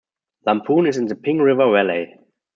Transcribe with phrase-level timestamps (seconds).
[0.47, 2.15] Lamphun is in the Ping River valley.